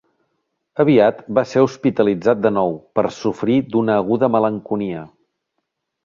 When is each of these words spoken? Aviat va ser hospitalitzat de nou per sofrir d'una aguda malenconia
Aviat 0.83 1.19
va 1.39 1.43
ser 1.49 1.61
hospitalitzat 1.65 2.41
de 2.45 2.51
nou 2.55 2.73
per 2.99 3.03
sofrir 3.19 3.57
d'una 3.75 3.99
aguda 4.05 4.31
malenconia 4.37 5.05